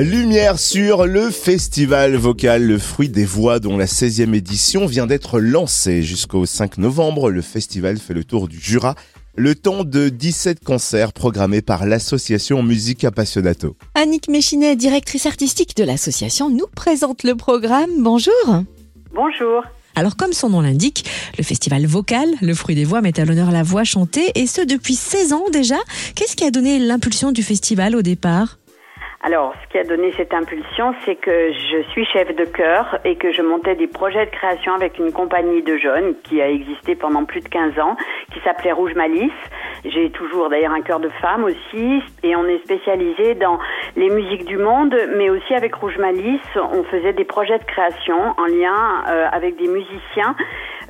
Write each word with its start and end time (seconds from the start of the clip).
Lumière 0.00 0.60
sur 0.60 1.06
le 1.06 1.28
festival 1.28 2.14
vocal 2.14 2.64
Le 2.64 2.78
Fruit 2.78 3.08
des 3.08 3.24
Voix 3.24 3.58
dont 3.58 3.76
la 3.76 3.86
16e 3.86 4.32
édition 4.32 4.86
vient 4.86 5.08
d'être 5.08 5.40
lancée. 5.40 6.04
Jusqu'au 6.04 6.46
5 6.46 6.78
novembre, 6.78 7.30
le 7.30 7.42
festival 7.42 7.98
fait 7.98 8.14
le 8.14 8.22
tour 8.22 8.46
du 8.46 8.60
Jura. 8.60 8.94
Le 9.34 9.56
temps 9.56 9.82
de 9.82 10.08
17 10.08 10.62
concerts 10.62 11.12
programmés 11.12 11.62
par 11.62 11.84
l'association 11.84 12.62
Musique 12.62 13.02
Appassionato. 13.02 13.76
Annick 13.96 14.28
Méchinet, 14.28 14.76
directrice 14.76 15.26
artistique 15.26 15.76
de 15.76 15.82
l'association, 15.82 16.48
nous 16.48 16.66
présente 16.76 17.24
le 17.24 17.34
programme. 17.34 17.90
Bonjour. 17.98 18.32
Bonjour. 19.12 19.64
Alors 19.96 20.16
comme 20.16 20.32
son 20.32 20.50
nom 20.50 20.60
l'indique, 20.60 21.06
le 21.38 21.42
festival 21.42 21.84
vocal, 21.86 22.28
le 22.40 22.54
fruit 22.54 22.76
des 22.76 22.84
voix, 22.84 23.00
met 23.00 23.18
à 23.18 23.24
l'honneur 23.24 23.50
la 23.50 23.64
voix 23.64 23.82
chantée, 23.82 24.30
et 24.36 24.46
ce 24.46 24.60
depuis 24.60 24.94
16 24.94 25.32
ans 25.32 25.46
déjà. 25.52 25.78
Qu'est-ce 26.14 26.36
qui 26.36 26.44
a 26.44 26.52
donné 26.52 26.78
l'impulsion 26.78 27.32
du 27.32 27.42
festival 27.42 27.96
au 27.96 28.02
départ? 28.02 28.58
Alors, 29.28 29.52
ce 29.62 29.68
qui 29.68 29.76
a 29.76 29.84
donné 29.84 30.10
cette 30.16 30.32
impulsion, 30.32 30.94
c'est 31.04 31.16
que 31.16 31.52
je 31.52 31.82
suis 31.90 32.06
chef 32.06 32.34
de 32.34 32.46
chœur 32.46 32.98
et 33.04 33.16
que 33.16 33.30
je 33.30 33.42
montais 33.42 33.74
des 33.74 33.86
projets 33.86 34.24
de 34.24 34.30
création 34.30 34.72
avec 34.72 34.98
une 34.98 35.12
compagnie 35.12 35.60
de 35.62 35.76
jeunes 35.76 36.14
qui 36.24 36.40
a 36.40 36.48
existé 36.48 36.94
pendant 36.94 37.26
plus 37.26 37.42
de 37.42 37.48
15 37.50 37.78
ans, 37.78 37.94
qui 38.32 38.40
s'appelait 38.40 38.72
Rouge 38.72 38.94
Malice. 38.94 39.30
J'ai 39.84 40.08
toujours 40.12 40.48
d'ailleurs 40.48 40.72
un 40.72 40.80
chœur 40.80 40.98
de 40.98 41.10
femme 41.20 41.44
aussi, 41.44 42.02
et 42.22 42.36
on 42.36 42.46
est 42.46 42.64
spécialisé 42.64 43.34
dans 43.34 43.58
les 43.96 44.08
musiques 44.08 44.46
du 44.46 44.56
monde, 44.56 44.96
mais 45.18 45.28
aussi 45.28 45.52
avec 45.52 45.74
Rouge 45.74 45.98
Malice, 45.98 46.40
on 46.56 46.82
faisait 46.84 47.12
des 47.12 47.24
projets 47.24 47.58
de 47.58 47.64
création 47.64 48.32
en 48.34 48.46
lien 48.46 49.04
euh, 49.10 49.26
avec 49.30 49.56
des 49.56 49.68
musiciens 49.68 50.36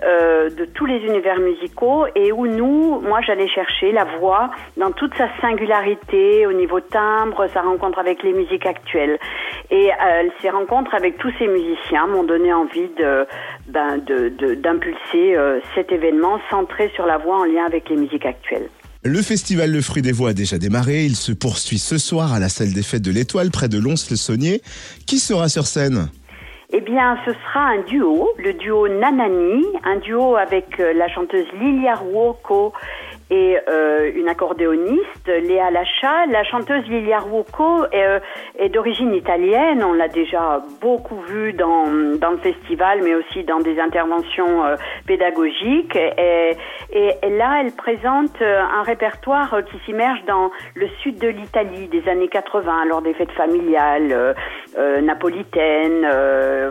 euh, 0.04 0.50
de 0.50 0.64
tous 0.64 0.86
les 0.86 0.98
univers 0.98 1.40
musicaux 1.40 2.06
et 2.14 2.30
où 2.30 2.46
nous, 2.46 3.00
moi 3.00 3.20
j'allais 3.26 3.48
chercher 3.48 3.90
la 3.90 4.04
voix 4.18 4.50
dans 4.76 4.92
toute 4.92 5.14
sa 5.16 5.28
singularité 5.40 6.46
au 6.46 6.52
niveau 6.52 6.80
timbre, 6.80 7.48
sa 7.52 7.62
rencontre 7.62 7.98
avec 7.98 8.22
les 8.22 8.32
musiques 8.32 8.66
actuelles. 8.66 9.18
Et 9.70 9.90
euh, 9.90 10.28
ces 10.40 10.50
rencontres 10.50 10.94
avec 10.94 11.18
tous 11.18 11.32
ces 11.38 11.48
musiciens 11.48 12.06
m'ont 12.06 12.22
donné 12.22 12.52
envie 12.52 12.88
de 12.96 13.26
ben, 13.66 13.98
d'impulser 13.98 15.36
euh, 15.36 15.60
cet 15.74 15.90
événement 15.90 16.38
centré 16.50 16.90
sur 16.94 17.06
la 17.06 17.18
voix 17.18 17.38
en 17.40 17.44
lien 17.44 17.64
avec 17.66 17.88
les 17.88 17.96
musiques 17.96 18.26
actuelles. 18.26 18.68
Le 19.04 19.22
festival 19.22 19.72
Le 19.72 19.80
Fruit 19.80 20.02
des 20.02 20.12
Voix 20.12 20.30
a 20.30 20.34
déjà 20.34 20.58
démarré. 20.58 21.04
Il 21.04 21.16
se 21.16 21.32
poursuit 21.32 21.78
ce 21.78 21.98
soir 21.98 22.32
à 22.32 22.38
la 22.38 22.48
salle 22.48 22.72
des 22.72 22.82
fêtes 22.82 23.02
de 23.02 23.10
l'Étoile, 23.10 23.50
près 23.50 23.68
de 23.68 23.78
Lons-le-Saunier. 23.78 24.60
Qui 25.06 25.18
sera 25.18 25.48
sur 25.48 25.66
scène? 25.66 26.08
Eh 26.70 26.82
bien, 26.82 27.18
ce 27.24 27.32
sera 27.32 27.60
un 27.60 27.78
duo, 27.78 28.28
le 28.36 28.52
duo 28.52 28.88
Nanani, 28.88 29.64
un 29.84 29.96
duo 29.96 30.36
avec 30.36 30.78
euh, 30.80 30.92
la 30.92 31.08
chanteuse 31.08 31.46
Lilia 31.58 31.94
Ruoco 31.94 32.74
et 33.30 33.58
euh, 33.68 34.10
une 34.14 34.28
accordéoniste, 34.28 35.26
Léa 35.26 35.70
Lacha. 35.70 36.26
La 36.30 36.44
chanteuse 36.44 36.86
Lilia 36.88 37.18
Ruocco 37.18 37.84
euh, 37.92 38.20
est, 38.58 38.70
d'origine 38.70 39.12
italienne. 39.14 39.84
On 39.84 39.92
l'a 39.92 40.08
déjà 40.08 40.62
beaucoup 40.80 41.20
vue 41.22 41.52
dans, 41.52 41.86
dans 42.18 42.30
le 42.30 42.38
festival, 42.38 43.00
mais 43.02 43.14
aussi 43.14 43.44
dans 43.44 43.60
des 43.60 43.78
interventions 43.78 44.64
euh, 44.64 44.76
pédagogiques. 45.06 45.96
Et, 45.96 46.56
et, 46.92 47.30
là, 47.30 47.60
elle 47.60 47.72
présente 47.72 48.40
euh, 48.40 48.60
un 48.60 48.82
répertoire 48.82 49.56
qui 49.70 49.78
s'immerge 49.84 50.24
dans 50.26 50.50
le 50.74 50.88
sud 51.02 51.18
de 51.18 51.28
l'Italie 51.28 51.88
des 51.88 52.08
années 52.08 52.28
80, 52.28 52.86
lors 52.86 53.02
des 53.02 53.12
fêtes 53.14 53.32
familiales 53.32 54.34
napolitaines. 55.02 56.06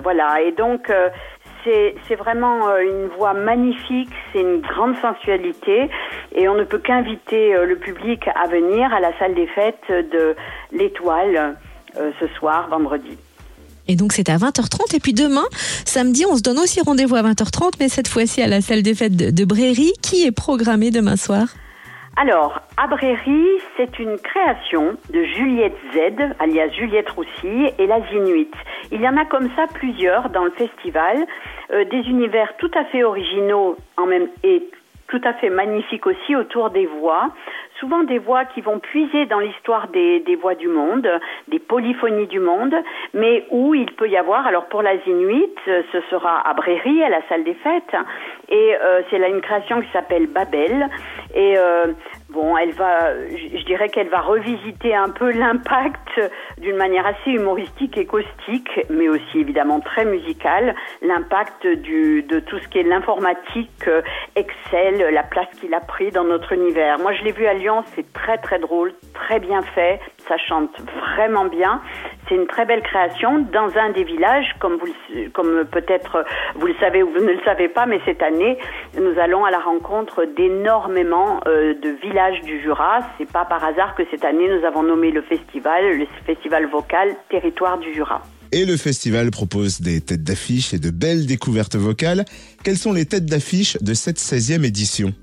voilà. 0.02 0.42
Et 0.42 0.52
donc, 0.52 0.92
c'est 1.64 2.16
vraiment 2.16 2.70
euh, 2.70 2.80
une 2.82 3.08
voix 3.18 3.34
magnifique, 3.34 4.10
c'est 4.32 4.42
une 4.42 4.62
grande 4.62 4.96
sensualité 5.02 5.90
et 6.36 6.48
on 6.48 6.56
ne 6.56 6.64
peut 6.64 6.80
qu'inviter 6.80 7.56
euh, 7.56 7.66
le 7.66 7.78
public 7.78 8.22
à 8.36 8.48
venir 8.48 8.94
à 8.94 9.00
la 9.00 9.18
salle 9.20 9.36
des 9.36 9.48
fêtes 9.48 9.90
de 9.90 10.36
l'Étoile 10.72 11.58
euh, 11.98 12.12
ce 12.20 12.28
soir, 12.40 12.70
vendredi. 12.70 13.18
Et 13.88 13.96
donc 13.96 14.14
c'est 14.14 14.30
à 14.30 14.38
20h30 14.38 14.96
et 14.96 15.00
puis 15.00 15.14
demain, 15.14 15.46
samedi, 15.86 16.26
on 16.30 16.36
se 16.36 16.42
donne 16.42 16.60
aussi 16.60 16.82
rendez-vous 16.82 17.16
à 17.16 17.24
20h30 17.24 17.74
mais 17.80 17.90
cette 17.90 18.08
fois-ci 18.08 18.42
à 18.42 18.48
la 18.48 18.62
salle 18.62 18.84
des 18.84 18.96
fêtes 18.96 19.16
de, 19.16 19.32
de 19.32 19.46
Bréry 19.46 19.94
qui 20.02 20.26
est 20.26 20.32
programmée 20.32 20.92
demain 20.92 21.16
soir? 21.16 21.48
Alors, 22.20 22.62
Abréry, 22.78 23.46
c'est 23.78 24.00
une 24.00 24.18
création 24.18 24.98
de 25.14 25.22
Juliette 25.22 25.78
Z, 25.94 26.34
alias 26.40 26.70
Juliette 26.70 27.12
Roussy, 27.12 27.72
et 27.78 27.86
la 27.86 28.02
Zinuit. 28.10 28.52
Il 28.92 29.00
y 29.00 29.08
en 29.08 29.16
a 29.18 29.26
comme 29.26 29.52
ça 29.56 29.68
plusieurs 29.72 30.32
dans 30.32 30.44
le 30.44 30.50
festival, 30.50 31.28
euh, 31.72 31.86
des 31.86 32.00
univers 32.10 32.58
tout 32.58 32.72
à 32.74 32.86
fait 32.86 33.04
originaux 33.04 33.78
en 33.98 34.08
même 34.08 34.30
et 34.44 34.68
tout 35.10 35.22
à 35.26 35.34
fait 35.34 35.52
magnifiques 35.52 36.08
aussi 36.08 36.36
autour 36.36 36.72
des 36.72 36.88
voix, 36.88 37.30
souvent 37.80 38.04
des 38.04 38.20
voix 38.20 38.46
qui 38.46 38.62
vont 38.62 38.80
puiser 38.80 39.26
dans 39.26 39.40
l'histoire 39.40 39.88
des, 39.88 40.24
voix 40.42 40.56
du 40.56 40.68
monde, 40.68 41.08
des 41.48 41.60
polyphonies 41.60 42.28
du 42.28 42.40
monde, 42.40 42.76
mais 43.14 43.46
où 43.52 43.74
il 43.74 43.92
peut 43.94 44.10
y 44.10 44.18
avoir, 44.18 44.48
alors 44.48 44.66
pour 44.66 44.82
la 44.82 44.98
Zinuit, 45.00 45.56
ce 45.66 46.02
sera 46.10 46.48
à 46.48 46.54
Bréry, 46.54 47.04
à 47.04 47.10
la 47.10 47.22
salle 47.28 47.44
des 47.44 47.54
fêtes, 47.56 47.96
et 48.50 48.76
euh, 48.76 49.02
c'est 49.10 49.20
là 49.20 49.28
une 49.28 49.42
création 49.42 49.82
qui 49.82 49.92
s'appelle 49.92 50.28
Babel, 50.28 50.90
euh, 51.36 51.94
bon, 52.30 52.58
elle 52.58 52.74
va, 52.74 53.14
je 53.30 53.64
dirais 53.66 53.90
qu'elle 53.90 54.10
va 54.10 54.22
revisiter 54.22 54.96
un 54.96 55.10
peu 55.10 55.32
l'impact 55.32 56.22
d'une 56.58 56.76
manière 56.76 57.06
assez 57.06 57.32
humoristique 57.32 57.98
et 57.98 58.06
caustique, 58.06 58.70
mais 58.90 59.08
aussi 59.10 59.40
évidemment 59.40 59.80
très 59.80 60.06
musicale, 60.06 60.76
l'impact 61.02 61.66
de 61.66 62.40
tout 62.40 62.60
ce 62.60 62.68
qui 62.68 62.80
est 62.80 62.84
l'informatique, 62.84 63.88
euh, 63.88 64.02
Excel, 64.36 65.14
la 65.14 65.24
place 65.24 65.48
qu'il 65.60 65.74
a 65.74 65.80
pris 65.80 66.12
dans 66.12 66.24
notre 66.24 66.52
univers. 66.54 67.00
Moi, 67.00 67.14
je 67.14 67.24
l'ai 67.24 67.32
vu 67.32 67.46
à 67.46 67.54
Lyon, 67.54 67.84
c'est 67.96 68.12
très 68.14 68.38
très 68.38 68.60
drôle, 68.60 68.94
très 69.14 69.40
bien 69.40 69.62
fait, 69.62 70.00
ça 70.28 70.38
chante 70.38 70.72
vraiment 71.16 71.46
bien. 71.46 71.82
C'est 72.28 72.36
une 72.36 72.48
très 72.48 72.66
belle 72.66 72.82
création 72.82 73.40
dans 73.52 73.70
un 73.78 73.92
des 73.92 74.04
villages, 74.04 74.56
comme 74.60 74.78
vous, 74.78 74.88
comme 75.34 75.66
peut-être 75.66 76.26
vous 76.56 76.68
le 76.68 76.76
savez 76.80 77.04
ou 77.04 77.10
vous 77.12 77.24
ne 77.24 77.32
le 77.32 77.40
savez 77.46 77.70
pas, 77.70 77.86
mais 77.86 78.00
cette 78.06 78.22
année, 78.22 78.58
nous 79.00 79.20
allons 79.20 79.46
à 79.46 79.52
la 79.52 79.60
rencontre 79.60 80.26
d'énormément 80.36 81.40
euh, 81.48 81.74
de 81.74 81.90
villages 82.02 82.42
du 82.42 82.62
Jura. 82.62 83.00
C'est 83.18 83.32
pas 83.32 83.46
par 83.46 83.64
hasard 83.64 83.96
que 83.96 84.04
cette 84.12 84.26
année 84.26 84.48
nous 84.50 84.66
avons 84.66 84.84
nommé 84.84 85.12
le 85.12 85.22
festival, 85.22 85.98
le 85.98 86.08
festival 86.26 86.68
vocal 86.68 87.16
Territoire 87.30 87.78
du 87.78 87.94
Jura. 87.94 88.22
Et 88.52 88.66
le 88.66 88.78
festival 88.78 89.30
propose 89.30 89.82
des 89.82 90.00
têtes 90.00 90.24
d'affiche 90.24 90.74
et 90.74 90.80
de 90.80 90.90
belles 90.90 91.26
découvertes 91.26 91.76
vocales. 91.76 92.24
Quelles 92.64 92.78
sont 92.78 92.94
les 92.94 93.06
têtes 93.06 93.26
d'affiche 93.26 93.78
de 93.82 93.94
cette 93.94 94.20
16e 94.20 94.66
édition? 94.66 95.14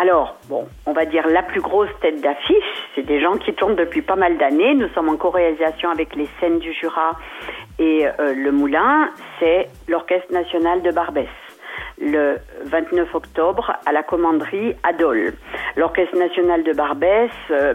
Alors, 0.00 0.38
bon, 0.48 0.66
on 0.86 0.92
va 0.92 1.04
dire 1.04 1.26
la 1.28 1.42
plus 1.42 1.60
grosse 1.60 1.90
tête 2.00 2.22
d'affiche, 2.22 2.88
c'est 2.94 3.02
des 3.04 3.20
gens 3.20 3.36
qui 3.36 3.52
tournent 3.52 3.76
depuis 3.76 4.00
pas 4.00 4.16
mal 4.16 4.38
d'années. 4.38 4.74
Nous 4.74 4.88
sommes 4.94 5.10
en 5.10 5.16
co-réalisation 5.18 5.90
avec 5.90 6.16
les 6.16 6.26
scènes 6.40 6.58
du 6.58 6.72
Jura 6.72 7.18
et 7.78 8.06
euh, 8.06 8.32
le 8.32 8.50
Moulin, 8.50 9.10
c'est 9.38 9.68
l'Orchestre 9.88 10.32
national 10.32 10.80
de 10.80 10.90
Barbès 10.90 11.28
le 12.00 12.38
29 12.64 13.14
octobre 13.14 13.72
à 13.84 13.92
la 13.92 14.02
commanderie 14.02 14.74
Adol. 14.82 15.34
L'Orchestre 15.76 16.16
national 16.16 16.62
de 16.62 16.72
Barbès, 16.72 17.30
euh, 17.50 17.74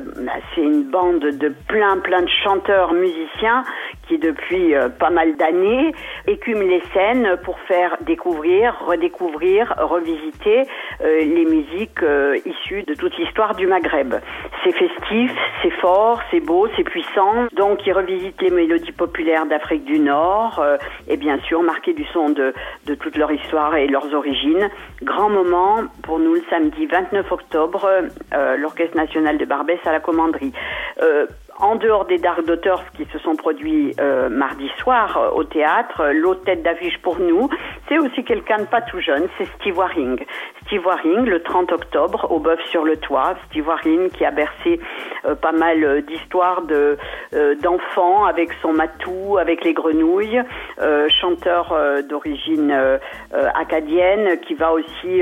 c'est 0.54 0.62
une 0.62 0.90
bande 0.90 1.20
de 1.20 1.54
plein 1.68 2.00
plein 2.00 2.24
de 2.24 2.30
chanteurs 2.44 2.94
musiciens 2.94 3.64
qui 4.08 4.18
depuis 4.18 4.76
euh, 4.76 4.90
pas 4.90 5.10
mal 5.10 5.36
d'années 5.36 5.94
écument 6.28 6.62
les 6.62 6.82
scènes 6.94 7.38
pour 7.44 7.60
faire 7.62 7.98
découvrir, 8.02 8.76
redécouvrir, 8.86 9.74
revisiter 9.78 10.64
euh, 11.02 11.20
les 11.20 11.46
musiques 11.46 12.00
issues 12.46 12.84
de 12.84 12.94
toute 12.94 13.18
l'histoire 13.18 13.56
du 13.56 13.68
Maghreb. 13.68 14.16
C'est 14.64 14.72
festif, 14.72 15.32
c'est 15.62 15.74
fort, 15.82 16.22
c'est 16.32 16.40
beau, 16.40 16.68
c'est 16.76 16.84
puissant. 16.84 17.48
Donc 17.56 17.86
ils 17.86 17.94
revisitent 17.94 18.42
les 18.42 18.52
mélodies 18.52 18.92
populaires 18.92 19.46
d'Afrique 19.46 19.86
du 19.86 20.00
Nord 20.00 20.64
et 21.08 21.18
bien 21.18 21.40
sûr 21.40 21.62
marquer 21.64 21.94
du 21.94 22.06
son 22.14 22.30
de, 22.30 22.54
de 22.86 22.96
toute 22.96 23.18
leur 23.18 23.32
histoire 23.32 23.76
et 23.76 23.88
leurs 23.88 24.14
origines. 24.14 24.70
Grand 25.04 25.30
moment 25.30 25.84
pour 26.04 26.20
nous 26.20 26.34
le 26.34 26.44
samedi 26.50 26.86
29 26.86 27.32
octobre, 27.32 27.90
euh, 28.34 28.58
l'Orchestre 28.58 28.96
national 28.96 29.38
de 29.38 29.46
Barbès 29.46 29.80
à 29.86 29.92
la 29.92 30.00
commanderie. 30.00 30.54
En 31.58 31.76
dehors 31.78 32.06
des 32.06 32.18
Dark 32.18 32.46
Daughters 32.46 32.84
qui 32.98 33.06
se 33.14 33.20
sont 33.20 33.36
produits 33.36 33.94
euh, 33.98 34.28
mardi 34.28 34.70
soir 34.78 35.18
euh, 35.18 35.30
au 35.30 35.46
théâtre, 35.46 36.12
l'autre 36.14 36.44
tête 36.44 36.64
d'affiche 36.64 36.98
pour 37.02 37.18
nous, 37.20 37.50
c'est 37.88 37.98
aussi 38.00 38.24
quelqu'un 38.24 38.58
de 38.58 38.66
pas 38.66 38.82
tout 38.82 39.00
jeune, 39.00 39.28
c'est 39.38 39.48
Steve 39.60 39.78
Waring. 39.78 40.18
Steve 40.66 40.86
Waring, 40.86 41.26
le 41.26 41.44
30 41.44 41.72
octobre, 41.72 42.28
au 42.32 42.40
Bœuf 42.40 42.60
sur 42.70 42.84
le 42.84 42.98
Toit. 42.98 43.36
Steve 43.48 43.68
Waring 43.68 44.10
qui 44.10 44.26
a 44.26 44.32
bercé 44.32 44.80
euh, 45.26 45.36
pas 45.36 45.52
mal 45.52 46.02
d'histoires 46.04 46.62
de 46.64 46.98
d'enfants 47.62 48.26
avec 48.26 48.50
son 48.62 48.72
matou, 48.72 49.38
avec 49.38 49.64
les 49.64 49.74
grenouilles, 49.74 50.42
chanteur 51.10 51.76
d'origine 52.08 52.74
acadienne 53.34 54.40
qui 54.42 54.54
va 54.54 54.72
aussi 54.72 55.22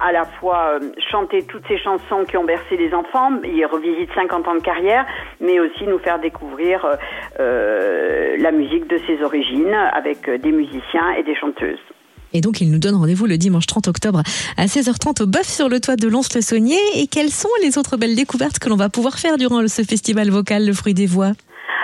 à 0.00 0.12
la 0.12 0.24
fois 0.24 0.78
chanter 1.10 1.44
toutes 1.46 1.66
ces 1.68 1.78
chansons 1.78 2.24
qui 2.24 2.36
ont 2.36 2.44
bercé 2.44 2.76
les 2.76 2.92
enfants. 2.94 3.30
Il 3.44 3.64
revisite 3.66 4.10
50 4.14 4.48
ans 4.48 4.54
de 4.54 4.60
carrière, 4.60 5.06
mais 5.40 5.60
aussi 5.60 5.84
nous 5.86 5.98
faire 5.98 6.18
découvrir 6.18 6.84
euh, 6.84 6.94
euh, 7.40 8.36
la 8.38 8.52
musique 8.52 8.86
de 8.88 8.98
ses 9.06 9.22
origines 9.22 9.74
avec 9.74 10.28
des 10.28 10.52
musiciens 10.52 11.12
et 11.18 11.22
des 11.22 11.34
chanteuses. 11.34 11.93
Et 12.34 12.40
donc, 12.40 12.60
il 12.60 12.70
nous 12.70 12.78
donne 12.78 12.96
rendez-vous 12.96 13.26
le 13.26 13.38
dimanche 13.38 13.66
30 13.66 13.88
octobre 13.88 14.22
à 14.58 14.66
16h30 14.66 15.22
au 15.22 15.26
Bœuf 15.26 15.46
sur 15.46 15.68
le 15.68 15.80
toit 15.80 15.94
de 15.94 16.08
Lons-le-Saunier. 16.08 16.80
Et 16.96 17.06
quelles 17.06 17.30
sont 17.30 17.48
les 17.62 17.78
autres 17.78 17.96
belles 17.96 18.16
découvertes 18.16 18.58
que 18.58 18.68
l'on 18.68 18.76
va 18.76 18.88
pouvoir 18.88 19.14
faire 19.14 19.38
durant 19.38 19.66
ce 19.68 19.82
festival 19.82 20.30
vocal 20.30 20.66
Le 20.66 20.72
Fruit 20.72 20.94
des 20.94 21.06
Voix? 21.06 21.32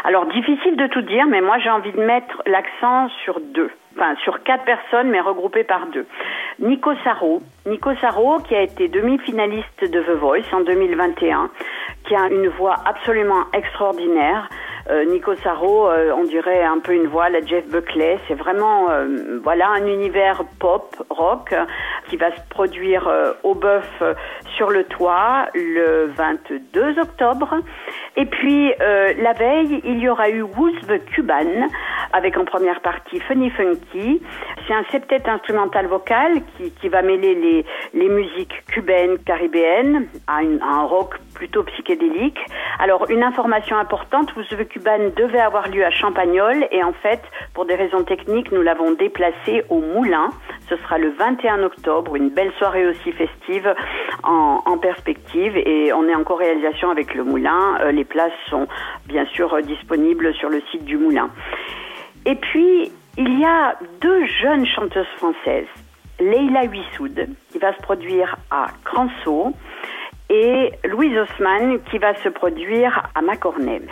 Alors 0.03 0.27
difficile 0.27 0.77
de 0.77 0.89
tout 0.89 1.03
dire, 1.03 1.27
mais 1.29 1.41
moi 1.41 1.59
j'ai 1.63 1.71
envie 1.71 1.93
de 1.93 2.01
mettre 2.01 2.43
l'accent 2.47 3.09
sur 3.23 3.39
deux 3.55 3.71
enfin 3.97 4.15
sur 4.23 4.43
quatre 4.43 4.65
personnes, 4.65 5.11
mais 5.11 5.21
regroupées 5.21 5.65
par 5.65 5.87
deux. 5.93 6.07
Nico 6.59 6.93
Saro, 7.05 7.43
Nico 7.67 7.95
Saro 8.01 8.39
qui 8.41 8.55
a 8.55 8.63
été 8.63 8.89
demi-finaliste 8.89 9.83
de 9.83 10.01
The 10.01 10.19
Voice 10.19 10.53
en 10.53 10.61
2021, 10.61 11.51
qui 12.07 12.15
a 12.15 12.29
une 12.29 12.49
voix 12.49 12.77
absolument 12.87 13.45
extraordinaire. 13.53 14.49
Euh, 14.91 15.05
Nico 15.05 15.37
Saro, 15.37 15.89
euh, 15.89 16.13
on 16.17 16.25
dirait 16.25 16.65
un 16.65 16.81
peu 16.81 16.93
une 16.93 17.07
voix 17.07 17.29
la 17.29 17.41
Jeff 17.45 17.65
Buckley. 17.69 18.19
C'est 18.27 18.35
vraiment 18.35 18.91
euh, 18.91 19.39
voilà 19.43 19.69
un 19.69 19.87
univers 19.87 20.43
pop 20.59 20.97
rock 21.11 21.55
qui 22.09 22.17
va 22.17 22.35
se 22.35 22.41
produire 22.49 23.09
au 23.45 23.55
Bœuf 23.55 24.03
sur 24.57 24.71
le 24.71 24.85
toit 24.85 25.47
le 25.55 26.11
22 26.17 26.99
octobre. 26.99 27.55
Et 28.17 28.27
puis 28.27 28.73
la 28.79 29.33
veille, 29.33 29.81
il 29.85 29.99
y 30.01 30.09
aura 30.09 30.29
eu 30.29 30.45
the 30.89 31.05
Cuban 31.13 31.69
avec 32.13 32.37
en 32.37 32.45
première 32.45 32.81
partie 32.81 33.21
Funny 33.21 33.51
Funky. 33.51 34.21
C'est 34.67 34.75
un 34.75 34.85
septet 34.91 35.29
instrumental 35.29 35.87
vocal 35.87 36.43
qui, 36.57 36.73
qui 36.73 36.89
va 36.89 37.03
mêler 37.03 37.35
les, 37.35 37.65
les 37.95 38.09
musiques 38.09 38.65
cubaines, 38.73 39.19
caribéennes 39.19 40.09
à, 40.27 40.39
un 40.39 40.83
rock 40.83 41.15
plutôt 41.41 41.63
psychédélique. 41.63 42.39
Alors, 42.79 43.11
une 43.11 43.23
information 43.23 43.79
importante, 43.79 44.31
Vous 44.37 44.43
the 44.43 44.69
Cuban 44.69 45.09
devait 45.17 45.41
avoir 45.41 45.69
lieu 45.69 45.83
à 45.83 45.91
Champagnol 45.91 46.67
et 46.71 46.85
en 46.85 46.93
fait, 46.93 47.23
pour 47.55 47.65
des 47.65 47.77
raisons 47.77 48.05
techniques, 48.05 48.53
nous 48.53 48.61
l'avons 48.61 48.93
déplacé 48.93 49.65
au 49.71 49.81
Moulin. 49.81 50.29
Ce 50.69 50.77
sera 50.77 50.99
le 50.99 51.09
21 51.13 51.63
octobre, 51.63 52.15
une 52.15 52.29
belle 52.29 52.53
soirée 52.59 52.87
aussi 52.87 53.11
festive 53.13 53.75
en, 54.23 54.61
en 54.67 54.77
perspective 54.77 55.57
et 55.57 55.95
on 55.95 56.07
est 56.09 56.15
en 56.15 56.25
co-réalisation 56.25 56.91
avec 56.91 57.15
le 57.15 57.25
Moulin. 57.25 57.79
Euh, 57.81 57.91
les 57.91 58.05
places 58.05 58.39
sont 58.51 58.69
bien 59.07 59.25
sûr 59.33 59.63
disponibles 59.63 60.35
sur 60.35 60.51
le 60.51 60.61
site 60.71 60.85
du 60.85 60.99
Moulin. 60.99 61.31
Et 62.27 62.35
puis, 62.35 62.93
il 63.17 63.41
y 63.41 63.45
a 63.47 63.79
deux 64.03 64.27
jeunes 64.27 64.67
chanteuses 64.67 65.15
françaises, 65.17 65.73
Leila 66.21 66.65
Huissoud, 66.65 67.29
qui 67.51 67.59
va 67.59 67.75
se 67.75 67.81
produire 67.81 68.37
à 68.51 68.67
Cranceau, 68.85 69.55
et 70.31 70.73
Louise 70.85 71.19
Haussmann, 71.19 71.81
qui 71.91 71.99
va 71.99 72.15
se 72.15 72.29
produire 72.29 73.03
à 73.15 73.21
Macornet. 73.21 73.83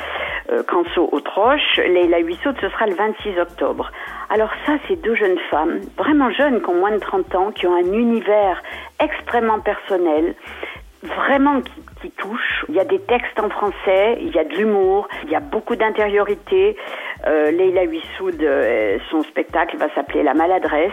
Euh, 0.50 0.62
Cranceau 0.62 1.08
Autroche, 1.12 1.76
Leila 1.76 2.20
Huissoud, 2.20 2.56
ce 2.60 2.68
sera 2.70 2.86
le 2.86 2.94
26 2.94 3.38
octobre. 3.40 3.90
Alors 4.30 4.50
ça, 4.64 4.74
c'est 4.86 4.96
deux 5.02 5.16
jeunes 5.16 5.38
femmes, 5.50 5.80
vraiment 5.98 6.30
jeunes, 6.30 6.62
qui 6.62 6.70
ont 6.70 6.78
moins 6.78 6.92
de 6.92 7.00
30 7.00 7.34
ans, 7.34 7.50
qui 7.50 7.66
ont 7.66 7.74
un 7.74 7.92
univers 7.92 8.62
extrêmement 9.02 9.58
personnel, 9.58 10.34
vraiment 11.02 11.60
qui, 11.60 11.97
touche. 12.16 12.64
Il 12.68 12.74
y 12.74 12.80
a 12.80 12.84
des 12.84 13.00
textes 13.00 13.38
en 13.38 13.48
français, 13.50 14.18
il 14.20 14.34
y 14.34 14.38
a 14.38 14.44
de 14.44 14.54
l'humour, 14.54 15.08
il 15.24 15.30
y 15.30 15.34
a 15.34 15.40
beaucoup 15.40 15.76
d'intériorité. 15.76 16.76
Euh, 17.26 17.50
Leila 17.50 17.82
Huissoud, 17.82 18.40
euh, 18.40 18.98
son 19.10 19.22
spectacle 19.22 19.76
va 19.76 19.92
s'appeler 19.94 20.22
La 20.22 20.34
maladresse. 20.34 20.92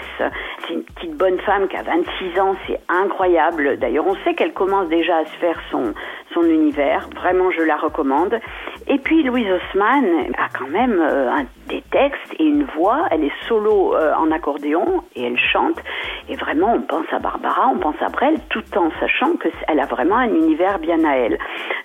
C'est 0.62 0.74
une 0.74 0.84
petite 0.84 1.16
bonne 1.16 1.40
femme 1.40 1.68
qui 1.68 1.78
a 1.78 1.84
26 1.84 2.40
ans, 2.40 2.56
c'est 2.68 2.80
incroyable. 2.90 3.78
D'ailleurs, 3.78 4.08
on 4.08 4.16
sait 4.24 4.34
qu'elle 4.34 4.54
commence 4.54 4.90
déjà 4.90 5.18
à 5.18 5.26
se 5.26 5.38
faire 5.38 5.60
son, 5.72 5.94
son 6.34 6.44
univers. 6.44 7.08
Vraiment, 7.16 7.52
je 7.52 7.62
la 7.62 7.78
recommande. 7.78 8.40
Et 8.88 8.98
puis, 9.00 9.24
Louise 9.24 9.48
Haussmann 9.50 10.06
a 10.38 10.50
quand 10.58 10.68
même 10.68 11.00
euh, 11.00 11.32
des 11.68 11.82
textes 11.92 12.34
et 12.40 12.44
une 12.44 12.64
voix. 12.64 13.06
Elle 13.12 13.24
est 13.24 13.48
solo 13.48 13.96
euh, 13.96 14.14
en 14.16 14.32
accordéon 14.32 15.04
et 15.16 15.26
elle 15.26 15.40
chante. 15.40 15.78
Et 16.30 16.36
vraiment, 16.36 16.74
on 16.74 16.82
pense 16.82 17.06
à 17.12 17.20
Barbara, 17.20 17.68
on 17.74 17.78
pense 17.78 18.02
à 18.02 18.10
Brel, 18.10 18.40
tout 18.50 18.64
en 18.78 18.92
sachant 19.00 19.36
qu'elle 19.38 19.80
a 19.80 19.86
vraiment 19.86 20.18
un 20.18 20.30
univers 20.30 20.80
bien 20.80 20.95
à 21.04 21.18
elle. 21.18 21.38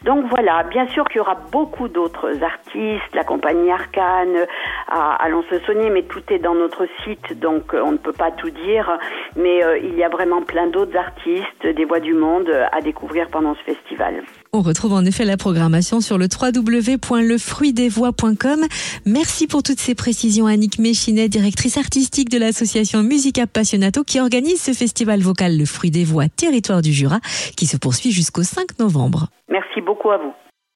Donc 0.02 0.26
voilà, 0.28 0.62
bien 0.64 0.86
sûr 0.88 1.04
qu'il 1.08 1.18
y 1.18 1.20
aura 1.20 1.36
beaucoup 1.50 1.88
d'autres 1.88 2.42
artistes, 2.42 3.14
la 3.14 3.24
compagnie 3.24 3.70
Arcane, 3.70 4.46
à, 4.90 5.14
à 5.14 5.28
Lons-le-Saunier, 5.28 5.90
mais 5.90 6.02
tout 6.02 6.22
est 6.30 6.38
dans 6.38 6.54
notre 6.54 6.86
site, 7.04 7.38
donc 7.38 7.74
euh, 7.74 7.82
on 7.84 7.92
ne 7.92 7.98
peut 7.98 8.12
pas 8.12 8.30
tout 8.30 8.50
dire. 8.50 8.98
Mais 9.36 9.60
il 9.82 9.96
y 9.96 10.02
a 10.02 10.08
vraiment 10.08 10.42
plein 10.42 10.66
d'autres 10.66 10.96
artistes, 10.96 11.64
des 11.64 11.84
voix 11.84 12.00
du 12.00 12.14
monde 12.14 12.50
à 12.72 12.80
découvrir 12.80 13.28
pendant 13.28 13.54
ce 13.54 13.72
festival. 13.72 14.22
On 14.52 14.62
retrouve 14.62 14.94
en 14.94 15.04
effet 15.04 15.24
la 15.24 15.36
programmation 15.36 16.00
sur 16.00 16.18
le 16.18 16.26
www.lefruitdesvoix.com. 16.26 18.66
Merci 19.06 19.46
pour 19.46 19.62
toutes 19.62 19.78
ces 19.78 19.94
précisions 19.94 20.46
Annick 20.46 20.80
Méchinet, 20.80 21.28
directrice 21.28 21.76
artistique 21.76 22.30
de 22.30 22.38
l'association 22.38 23.02
Musica 23.02 23.42
Appassionato 23.42 24.02
qui 24.02 24.18
organise 24.20 24.60
ce 24.60 24.72
festival 24.72 25.20
vocal 25.20 25.56
Le 25.56 25.66
Fruit 25.66 25.90
des 25.90 26.04
Voix 26.04 26.28
Territoire 26.28 26.82
du 26.82 26.92
Jura 26.92 27.20
qui 27.56 27.66
se 27.66 27.76
poursuit 27.76 28.10
jusqu'au 28.10 28.42
5 28.42 28.78
novembre. 28.78 29.28
Merci 29.48 29.80
beaucoup 29.80 30.10
à 30.10 30.18
vous. 30.18 30.32